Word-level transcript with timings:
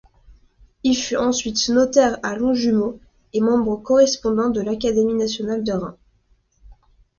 Il 0.83 0.95
fut 0.97 1.15
ensuite 1.15 1.69
notaire 1.69 2.17
à 2.23 2.35
Longjumeau, 2.35 2.99
et 3.33 3.39
membre 3.39 3.75
correspondant 3.75 4.49
de 4.49 4.59
l'Académie 4.59 5.13
nationale 5.13 5.63
de 5.63 5.73
Reims. 5.73 5.99